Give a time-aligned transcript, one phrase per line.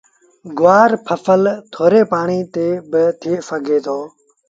[0.57, 1.41] گُوآر رو ڦسل
[1.73, 3.99] ٿوري پآڻيٚ تي با ٿئي سگھي دو